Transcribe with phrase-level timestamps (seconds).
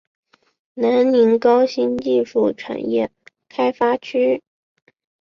[0.73, 3.11] 南宁高新技术产业
[3.47, 4.41] 开发区